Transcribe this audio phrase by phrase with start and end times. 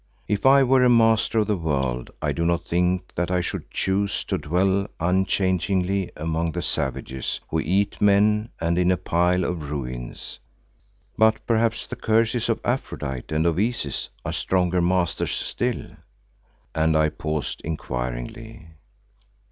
[0.27, 3.69] If I were a master of the world I do not think that I should
[3.69, 10.39] choose to dwell unchangingly among savages who eat men and in a pile of ruins.
[11.19, 15.91] But perhaps the curses of Aphrodite and of Isis are stronger masters still?"
[16.73, 18.69] and I paused inquiringly.